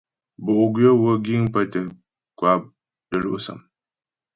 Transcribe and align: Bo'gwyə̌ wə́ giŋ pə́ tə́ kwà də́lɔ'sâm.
Bo'gwyə̌ 0.43 0.91
wə́ 1.01 1.15
giŋ 1.25 1.43
pə́ 1.53 1.63
tə́ 1.71 1.83
kwà 2.37 2.51
də́lɔ'sâm. 3.09 3.59